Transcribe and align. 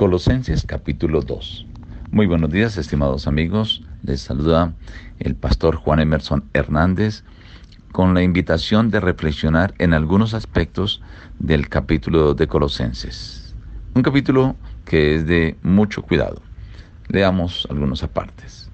Colosenses 0.00 0.64
capítulo 0.64 1.20
2. 1.20 1.66
Muy 2.10 2.24
buenos 2.24 2.48
días, 2.48 2.78
estimados 2.78 3.26
amigos. 3.26 3.82
Les 4.02 4.22
saluda 4.22 4.72
el 5.18 5.34
pastor 5.34 5.76
Juan 5.76 6.00
Emerson 6.00 6.42
Hernández 6.54 7.22
con 7.92 8.14
la 8.14 8.22
invitación 8.22 8.90
de 8.90 8.98
reflexionar 9.00 9.74
en 9.76 9.92
algunos 9.92 10.32
aspectos 10.32 11.02
del 11.38 11.68
capítulo 11.68 12.32
de 12.32 12.46
Colosenses. 12.46 13.54
Un 13.94 14.02
capítulo 14.02 14.56
que 14.86 15.16
es 15.16 15.26
de 15.26 15.58
mucho 15.62 16.00
cuidado. 16.00 16.40
Leamos 17.08 17.68
algunos 17.68 18.02
apartes. 18.02 18.69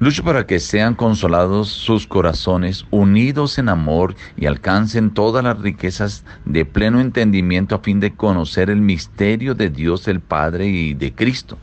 Lucho 0.00 0.24
para 0.24 0.46
que 0.46 0.60
sean 0.60 0.94
consolados 0.94 1.68
sus 1.68 2.06
corazones, 2.06 2.86
unidos 2.90 3.58
en 3.58 3.68
amor 3.68 4.14
y 4.34 4.46
alcancen 4.46 5.10
todas 5.10 5.44
las 5.44 5.58
riquezas 5.58 6.24
de 6.46 6.64
pleno 6.64 7.02
entendimiento 7.02 7.74
a 7.74 7.80
fin 7.80 8.00
de 8.00 8.14
conocer 8.14 8.70
el 8.70 8.80
misterio 8.80 9.54
de 9.54 9.68
Dios 9.68 10.08
el 10.08 10.20
Padre 10.20 10.68
y 10.68 10.94
de 10.94 11.12
Cristo, 11.12 11.58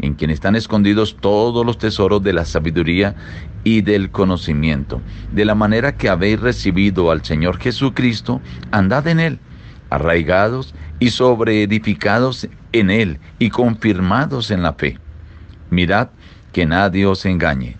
en 0.00 0.12
quien 0.12 0.28
están 0.28 0.54
escondidos 0.54 1.16
todos 1.18 1.64
los 1.64 1.78
tesoros 1.78 2.22
de 2.22 2.34
la 2.34 2.44
sabiduría 2.44 3.16
y 3.64 3.80
del 3.80 4.10
conocimiento. 4.10 5.00
De 5.32 5.46
la 5.46 5.54
manera 5.54 5.96
que 5.96 6.10
habéis 6.10 6.40
recibido 6.40 7.10
al 7.10 7.24
Señor 7.24 7.56
Jesucristo, 7.56 8.42
andad 8.70 9.06
en 9.06 9.18
él, 9.18 9.38
arraigados 9.88 10.74
y 11.00 11.08
sobreedificados 11.08 12.48
en 12.72 12.90
él 12.90 13.18
y 13.38 13.48
confirmados 13.48 14.50
en 14.50 14.62
la 14.62 14.74
fe. 14.74 14.98
Mirad 15.70 16.08
que 16.52 16.66
nadie 16.66 17.06
os 17.06 17.24
engañe, 17.24 17.76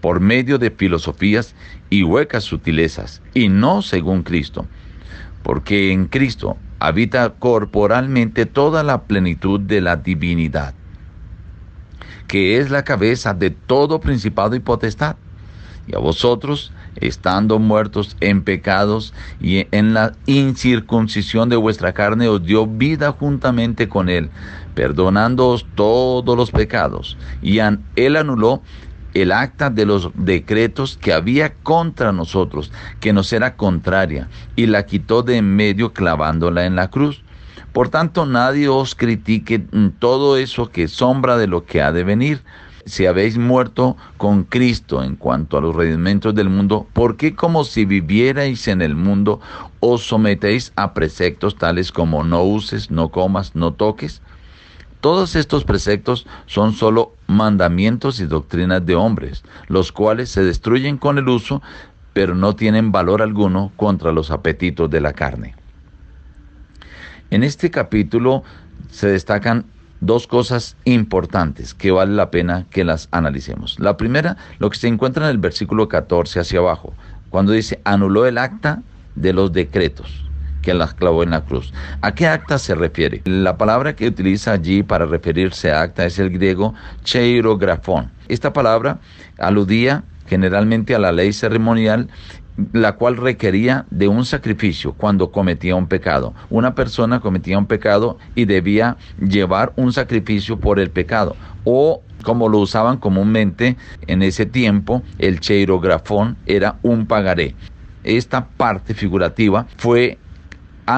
por 0.00 0.20
medio 0.20 0.58
de 0.58 0.70
filosofías 0.70 1.54
y 1.90 2.02
huecas 2.02 2.44
sutilezas, 2.44 3.22
y 3.34 3.48
no 3.48 3.82
según 3.82 4.22
Cristo, 4.22 4.66
porque 5.42 5.92
en 5.92 6.06
Cristo 6.06 6.56
habita 6.78 7.34
corporalmente 7.38 8.46
toda 8.46 8.82
la 8.82 9.02
plenitud 9.02 9.60
de 9.60 9.80
la 9.80 9.96
divinidad, 9.96 10.74
que 12.26 12.58
es 12.58 12.70
la 12.70 12.84
cabeza 12.84 13.34
de 13.34 13.50
todo 13.50 14.00
principado 14.00 14.54
y 14.54 14.60
potestad. 14.60 15.16
Y 15.86 15.96
a 15.96 15.98
vosotros, 15.98 16.72
estando 16.96 17.58
muertos 17.58 18.16
en 18.20 18.42
pecados 18.42 19.12
y 19.40 19.66
en 19.72 19.92
la 19.94 20.12
incircuncisión 20.26 21.48
de 21.48 21.56
vuestra 21.56 21.92
carne, 21.92 22.28
os 22.28 22.44
dio 22.44 22.66
vida 22.66 23.12
juntamente 23.12 23.88
con 23.88 24.08
él, 24.08 24.30
perdonándoos 24.74 25.66
todos 25.74 26.36
los 26.36 26.50
pecados, 26.50 27.18
y 27.42 27.58
él 27.96 28.16
anuló 28.16 28.62
el 29.14 29.32
acta 29.32 29.70
de 29.70 29.86
los 29.86 30.10
decretos 30.14 30.98
que 31.00 31.12
había 31.12 31.54
contra 31.54 32.12
nosotros, 32.12 32.72
que 33.00 33.12
nos 33.12 33.32
era 33.32 33.56
contraria, 33.56 34.28
y 34.56 34.66
la 34.66 34.86
quitó 34.86 35.22
de 35.22 35.36
en 35.36 35.56
medio 35.56 35.92
clavándola 35.92 36.66
en 36.66 36.76
la 36.76 36.88
cruz. 36.88 37.22
Por 37.72 37.88
tanto, 37.88 38.26
nadie 38.26 38.68
os 38.68 38.94
critique 38.94 39.62
todo 39.98 40.36
eso 40.36 40.70
que 40.70 40.88
sombra 40.88 41.36
de 41.36 41.46
lo 41.46 41.64
que 41.64 41.82
ha 41.82 41.92
de 41.92 42.04
venir. 42.04 42.42
Si 42.86 43.06
habéis 43.06 43.38
muerto 43.38 43.96
con 44.16 44.44
Cristo 44.44 45.04
en 45.04 45.14
cuanto 45.14 45.56
a 45.56 45.60
los 45.60 45.74
rudimentos 45.74 46.34
del 46.34 46.48
mundo, 46.48 46.88
¿por 46.92 47.16
qué 47.16 47.34
como 47.34 47.62
si 47.64 47.84
vivierais 47.84 48.66
en 48.68 48.82
el 48.82 48.96
mundo 48.96 49.40
os 49.80 50.06
sometéis 50.06 50.72
a 50.76 50.94
preceptos 50.94 51.56
tales 51.56 51.92
como 51.92 52.24
no 52.24 52.42
uses, 52.42 52.90
no 52.90 53.10
comas, 53.10 53.54
no 53.54 53.72
toques? 53.72 54.22
Todos 55.00 55.34
estos 55.34 55.64
preceptos 55.64 56.26
son 56.44 56.74
solo 56.74 57.14
mandamientos 57.26 58.20
y 58.20 58.26
doctrinas 58.26 58.84
de 58.84 58.96
hombres, 58.96 59.42
los 59.66 59.92
cuales 59.92 60.28
se 60.28 60.44
destruyen 60.44 60.98
con 60.98 61.16
el 61.16 61.28
uso, 61.28 61.62
pero 62.12 62.34
no 62.34 62.54
tienen 62.54 62.92
valor 62.92 63.22
alguno 63.22 63.72
contra 63.76 64.12
los 64.12 64.30
apetitos 64.30 64.90
de 64.90 65.00
la 65.00 65.14
carne. 65.14 65.54
En 67.30 67.44
este 67.44 67.70
capítulo 67.70 68.42
se 68.90 69.06
destacan 69.06 69.64
dos 70.00 70.26
cosas 70.26 70.76
importantes 70.84 71.72
que 71.72 71.92
vale 71.92 72.14
la 72.14 72.30
pena 72.30 72.66
que 72.68 72.84
las 72.84 73.08
analicemos. 73.10 73.78
La 73.80 73.96
primera, 73.96 74.36
lo 74.58 74.68
que 74.68 74.78
se 74.78 74.88
encuentra 74.88 75.26
en 75.26 75.30
el 75.30 75.38
versículo 75.38 75.88
14 75.88 76.40
hacia 76.40 76.58
abajo, 76.58 76.92
cuando 77.30 77.52
dice, 77.52 77.80
anuló 77.84 78.26
el 78.26 78.36
acta 78.36 78.82
de 79.14 79.32
los 79.32 79.52
decretos 79.52 80.29
que 80.62 80.74
las 80.74 80.94
clavó 80.94 81.22
en 81.22 81.30
la 81.30 81.42
cruz. 81.42 81.72
¿A 82.00 82.14
qué 82.14 82.26
acta 82.26 82.58
se 82.58 82.74
refiere? 82.74 83.22
La 83.24 83.56
palabra 83.56 83.94
que 83.96 84.08
utiliza 84.08 84.52
allí 84.52 84.82
para 84.82 85.06
referirse 85.06 85.70
a 85.72 85.82
acta 85.82 86.04
es 86.06 86.18
el 86.18 86.30
griego 86.30 86.74
cheirografón. 87.04 88.10
Esta 88.28 88.52
palabra 88.52 88.98
aludía 89.38 90.04
generalmente 90.26 90.94
a 90.94 90.98
la 90.98 91.12
ley 91.12 91.32
ceremonial 91.32 92.08
la 92.72 92.92
cual 92.92 93.16
requería 93.16 93.86
de 93.90 94.08
un 94.08 94.24
sacrificio 94.24 94.92
cuando 94.92 95.30
cometía 95.30 95.76
un 95.76 95.86
pecado. 95.86 96.34
Una 96.50 96.74
persona 96.74 97.20
cometía 97.20 97.58
un 97.58 97.66
pecado 97.66 98.18
y 98.34 98.44
debía 98.44 98.96
llevar 99.20 99.72
un 99.76 99.92
sacrificio 99.92 100.58
por 100.58 100.78
el 100.78 100.90
pecado. 100.90 101.36
O 101.64 102.02
como 102.22 102.48
lo 102.48 102.58
usaban 102.58 102.98
comúnmente 102.98 103.76
en 104.06 104.22
ese 104.22 104.46
tiempo, 104.46 105.02
el 105.18 105.40
cheirografón 105.40 106.36
era 106.46 106.76
un 106.82 107.06
pagaré. 107.06 107.54
Esta 108.04 108.46
parte 108.46 108.94
figurativa 108.94 109.66
fue 109.76 110.18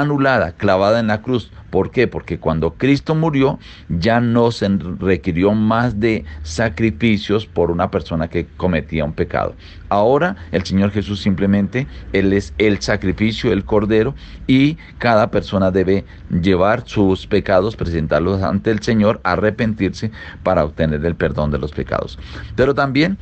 anulada, 0.00 0.53
clavada 0.53 1.00
en 1.00 1.08
la 1.08 1.22
cruz. 1.22 1.50
¿Por 1.70 1.91
qué? 1.91 2.06
Porque 2.06 2.38
cuando 2.38 2.75
Cristo 2.75 3.14
murió 3.14 3.58
ya 3.88 4.20
no 4.20 4.50
se 4.50 4.69
requirió 4.69 5.53
más 5.53 5.98
de 6.00 6.25
sacrificios 6.42 7.47
por 7.47 7.70
una 7.70 7.91
persona 7.91 8.28
que 8.28 8.47
cometía 8.56 9.04
un 9.04 9.14
pecado. 9.14 9.54
Ahora 9.88 10.36
el 10.52 10.64
Señor 10.64 10.91
Jesús 10.91 11.20
simplemente, 11.20 11.86
Él 12.12 12.32
es 12.34 12.52
el 12.58 12.81
sacrificio, 12.81 13.52
el 13.52 13.64
cordero, 13.64 14.14
y 14.47 14.76
cada 14.98 15.31
persona 15.31 15.70
debe 15.70 16.04
llevar 16.31 16.82
sus 16.86 17.26
pecados, 17.26 17.75
presentarlos 17.75 18.42
ante 18.42 18.70
el 18.70 18.81
Señor, 18.81 19.20
arrepentirse 19.25 20.10
para 20.42 20.64
obtener 20.64 21.04
el 21.06 21.14
perdón 21.14 21.50
de 21.50 21.58
los 21.58 21.72
pecados. 21.72 22.19
Pero 22.54 22.75
también 22.75 23.19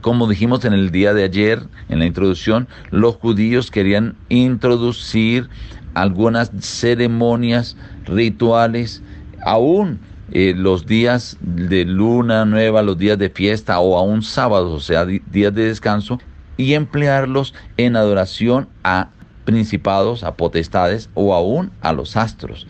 como 0.00 0.26
dijimos 0.26 0.64
en 0.64 0.72
el 0.72 0.90
día 0.90 1.12
de 1.12 1.24
ayer, 1.24 1.62
en 1.88 1.98
la 1.98 2.06
introducción, 2.06 2.68
los 2.90 3.16
judíos 3.16 3.70
querían 3.70 4.16
introducir 4.30 5.50
algunas 5.94 6.50
ceremonias 6.60 7.76
rituales, 8.04 9.02
aún 9.44 10.00
eh, 10.32 10.54
los 10.56 10.86
días 10.86 11.36
de 11.40 11.84
luna 11.84 12.44
nueva, 12.44 12.82
los 12.82 12.98
días 12.98 13.18
de 13.18 13.30
fiesta 13.30 13.80
o 13.80 13.98
aún 13.98 14.22
sábados, 14.22 14.72
o 14.72 14.80
sea, 14.80 15.04
días 15.04 15.54
de 15.54 15.64
descanso, 15.64 16.18
y 16.56 16.74
emplearlos 16.74 17.54
en 17.76 17.96
adoración 17.96 18.68
a 18.84 19.08
principados, 19.44 20.22
a 20.22 20.34
potestades 20.34 21.10
o 21.14 21.34
aún 21.34 21.72
a 21.80 21.92
los 21.92 22.16
astros. 22.16 22.66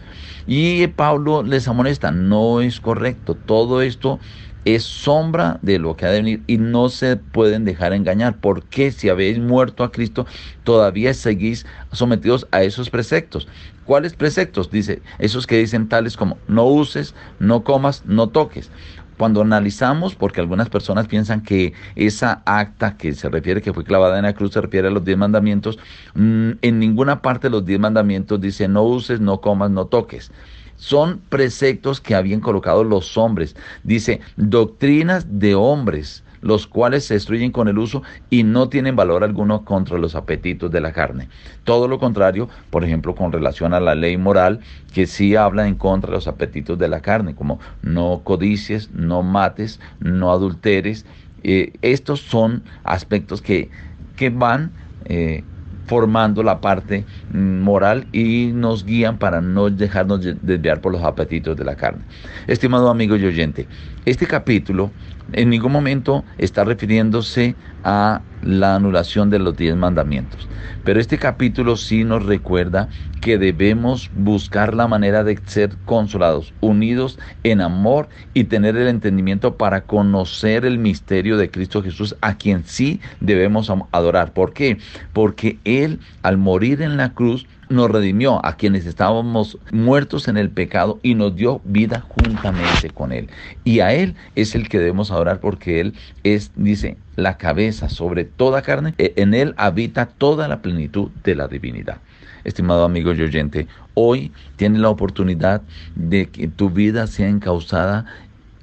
Y 0.46 0.86
Pablo 0.88 1.42
les 1.42 1.68
amonesta, 1.68 2.10
no 2.10 2.60
es 2.60 2.80
correcto, 2.80 3.34
todo 3.34 3.82
esto 3.82 4.18
es 4.64 4.82
sombra 4.82 5.58
de 5.62 5.78
lo 5.78 5.96
que 5.96 6.06
ha 6.06 6.10
de 6.10 6.18
venir 6.18 6.42
y 6.46 6.58
no 6.58 6.88
se 6.88 7.16
pueden 7.16 7.64
dejar 7.64 7.92
engañar. 7.92 8.36
Porque 8.40 8.92
si 8.92 9.08
habéis 9.08 9.38
muerto 9.38 9.84
a 9.84 9.92
Cristo, 9.92 10.26
todavía 10.64 11.14
seguís 11.14 11.66
sometidos 11.92 12.46
a 12.50 12.62
esos 12.62 12.90
preceptos. 12.90 13.48
¿Cuáles 13.84 14.14
preceptos? 14.14 14.70
Dice, 14.70 15.02
esos 15.18 15.46
que 15.46 15.58
dicen 15.58 15.88
tales 15.88 16.16
como 16.16 16.38
no 16.46 16.64
uses, 16.64 17.14
no 17.38 17.64
comas, 17.64 18.04
no 18.06 18.28
toques. 18.28 18.70
Cuando 19.16 19.42
analizamos, 19.42 20.14
porque 20.14 20.40
algunas 20.40 20.70
personas 20.70 21.06
piensan 21.06 21.42
que 21.42 21.74
esa 21.94 22.42
acta 22.46 22.96
que 22.96 23.12
se 23.12 23.28
refiere, 23.28 23.60
que 23.60 23.74
fue 23.74 23.84
clavada 23.84 24.16
en 24.16 24.24
la 24.24 24.32
cruz, 24.32 24.52
se 24.52 24.60
refiere 24.62 24.88
a 24.88 24.90
los 24.90 25.04
diez 25.04 25.18
mandamientos, 25.18 25.78
mm, 26.14 26.52
en 26.62 26.78
ninguna 26.78 27.20
parte 27.20 27.48
de 27.48 27.50
los 27.50 27.66
diez 27.66 27.78
mandamientos 27.78 28.40
dice 28.40 28.66
no 28.66 28.82
uses, 28.82 29.20
no 29.20 29.40
comas, 29.42 29.70
no 29.70 29.86
toques 29.86 30.32
son 30.80 31.20
preceptos 31.28 32.00
que 32.00 32.14
habían 32.14 32.40
colocado 32.40 32.84
los 32.84 33.18
hombres. 33.18 33.54
Dice, 33.84 34.20
doctrinas 34.36 35.38
de 35.38 35.54
hombres, 35.54 36.24
los 36.40 36.66
cuales 36.66 37.04
se 37.04 37.14
destruyen 37.14 37.52
con 37.52 37.68
el 37.68 37.78
uso 37.78 38.02
y 38.30 38.44
no 38.44 38.70
tienen 38.70 38.96
valor 38.96 39.22
alguno 39.22 39.66
contra 39.66 39.98
los 39.98 40.14
apetitos 40.14 40.70
de 40.70 40.80
la 40.80 40.92
carne. 40.92 41.28
Todo 41.64 41.86
lo 41.86 41.98
contrario, 41.98 42.48
por 42.70 42.82
ejemplo, 42.82 43.14
con 43.14 43.30
relación 43.30 43.74
a 43.74 43.80
la 43.80 43.94
ley 43.94 44.16
moral, 44.16 44.60
que 44.94 45.06
sí 45.06 45.36
habla 45.36 45.68
en 45.68 45.74
contra 45.74 46.10
de 46.10 46.16
los 46.16 46.26
apetitos 46.26 46.78
de 46.78 46.88
la 46.88 47.00
carne, 47.00 47.34
como 47.34 47.60
no 47.82 48.22
codicies, 48.24 48.90
no 48.92 49.22
mates, 49.22 49.80
no 50.00 50.32
adulteres. 50.32 51.04
Eh, 51.42 51.74
estos 51.82 52.22
son 52.22 52.62
aspectos 52.84 53.42
que, 53.42 53.68
que 54.16 54.30
van 54.30 54.70
eh, 55.04 55.44
formando 55.90 56.44
la 56.44 56.60
parte 56.60 57.04
mm, 57.32 57.62
moral 57.62 58.06
y 58.12 58.52
nos 58.54 58.84
guían 58.84 59.18
para 59.18 59.40
no 59.40 59.68
dejarnos 59.70 60.20
desviar 60.40 60.80
por 60.80 60.92
los 60.92 61.02
apetitos 61.02 61.56
de 61.56 61.64
la 61.64 61.74
carne. 61.74 62.04
Estimado 62.46 62.90
amigo 62.90 63.16
y 63.16 63.24
oyente, 63.24 63.66
este 64.06 64.24
capítulo 64.28 64.92
en 65.32 65.50
ningún 65.50 65.72
momento 65.72 66.22
está 66.38 66.62
refiriéndose 66.62 67.56
a 67.82 68.20
la 68.42 68.76
anulación 68.76 69.30
de 69.30 69.40
los 69.40 69.56
diez 69.56 69.74
mandamientos. 69.74 70.48
Pero 70.84 71.00
este 71.00 71.18
capítulo 71.18 71.76
sí 71.76 72.04
nos 72.04 72.24
recuerda 72.24 72.88
que 73.20 73.38
debemos 73.38 74.10
buscar 74.14 74.74
la 74.74 74.88
manera 74.88 75.24
de 75.24 75.38
ser 75.46 75.76
consolados, 75.84 76.54
unidos 76.60 77.18
en 77.44 77.60
amor 77.60 78.08
y 78.34 78.44
tener 78.44 78.76
el 78.76 78.88
entendimiento 78.88 79.56
para 79.56 79.82
conocer 79.82 80.64
el 80.64 80.78
misterio 80.78 81.36
de 81.36 81.50
Cristo 81.50 81.82
Jesús, 81.82 82.16
a 82.20 82.36
quien 82.36 82.64
sí 82.64 83.00
debemos 83.20 83.70
adorar. 83.92 84.32
¿Por 84.32 84.52
qué? 84.52 84.78
Porque 85.12 85.58
Él, 85.64 86.00
al 86.22 86.38
morir 86.38 86.82
en 86.82 86.96
la 86.96 87.10
cruz, 87.12 87.46
nos 87.70 87.88
redimió 87.88 88.44
a 88.44 88.56
quienes 88.56 88.84
estábamos 88.84 89.56
muertos 89.70 90.26
en 90.26 90.36
el 90.36 90.50
pecado 90.50 90.98
y 91.02 91.14
nos 91.14 91.36
dio 91.36 91.60
vida 91.64 92.04
juntamente 92.06 92.90
con 92.90 93.12
Él. 93.12 93.30
Y 93.64 93.78
a 93.78 93.94
Él 93.94 94.16
es 94.34 94.54
el 94.56 94.68
que 94.68 94.78
debemos 94.78 95.10
adorar 95.12 95.40
porque 95.40 95.80
Él 95.80 95.94
es, 96.24 96.50
dice, 96.56 96.98
la 97.14 97.38
cabeza 97.38 97.88
sobre 97.88 98.24
toda 98.24 98.62
carne. 98.62 98.94
E, 98.98 99.14
en 99.16 99.34
Él 99.34 99.54
habita 99.56 100.06
toda 100.06 100.48
la 100.48 100.60
plenitud 100.62 101.10
de 101.22 101.36
la 101.36 101.46
divinidad. 101.46 101.98
Estimado 102.42 102.84
amigo 102.84 103.12
y 103.12 103.22
oyente, 103.22 103.68
hoy 103.94 104.32
tienes 104.56 104.80
la 104.80 104.88
oportunidad 104.88 105.62
de 105.94 106.28
que 106.28 106.48
tu 106.48 106.70
vida 106.70 107.06
sea 107.06 107.28
encausada 107.28 108.04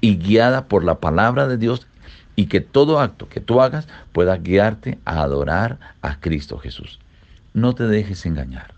y 0.02 0.18
guiada 0.18 0.68
por 0.68 0.84
la 0.84 1.00
palabra 1.00 1.48
de 1.48 1.58
Dios 1.58 1.88
y 2.36 2.48
que 2.48 2.60
todo 2.60 3.00
acto 3.00 3.30
que 3.30 3.40
tú 3.40 3.62
hagas 3.62 3.88
pueda 4.12 4.36
guiarte 4.38 5.00
a 5.06 5.22
adorar 5.22 5.80
a 6.02 6.20
Cristo 6.20 6.58
Jesús. 6.60 7.00
No 7.54 7.74
te 7.74 7.88
dejes 7.88 8.26
engañar. 8.26 8.77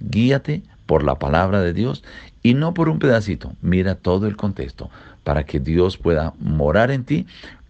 Guíate 0.00 0.62
por 0.86 1.04
la 1.04 1.18
palabra 1.18 1.60
de 1.62 1.72
Dios 1.72 2.02
y 2.42 2.54
no 2.54 2.74
por 2.74 2.88
un 2.88 2.98
pedacito. 2.98 3.52
Mira 3.60 3.94
todo 3.94 4.26
el 4.26 4.36
contexto 4.36 4.90
para 5.24 5.44
que 5.44 5.60
Dios 5.60 5.96
pueda 5.96 6.34
morar 6.40 6.90
en 6.90 7.04
ti, 7.04 7.26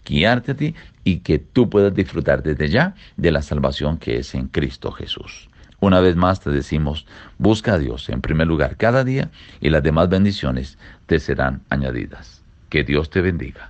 guiarte 0.06 0.52
a 0.52 0.56
ti 0.56 0.74
y 1.04 1.18
que 1.18 1.38
tú 1.38 1.68
puedas 1.68 1.94
disfrutar 1.94 2.42
desde 2.42 2.68
ya 2.68 2.94
de 3.16 3.32
la 3.32 3.42
salvación 3.42 3.98
que 3.98 4.18
es 4.18 4.34
en 4.34 4.46
Cristo 4.46 4.92
Jesús. 4.92 5.48
Una 5.80 6.00
vez 6.00 6.14
más 6.14 6.40
te 6.40 6.50
decimos, 6.50 7.06
busca 7.38 7.74
a 7.74 7.78
Dios 7.78 8.08
en 8.10 8.20
primer 8.20 8.46
lugar 8.46 8.76
cada 8.76 9.02
día 9.02 9.30
y 9.60 9.70
las 9.70 9.82
demás 9.82 10.08
bendiciones 10.08 10.78
te 11.06 11.18
serán 11.18 11.62
añadidas. 11.70 12.42
Que 12.68 12.84
Dios 12.84 13.10
te 13.10 13.20
bendiga. 13.22 13.58